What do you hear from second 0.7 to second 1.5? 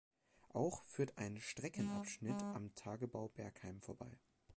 führt ein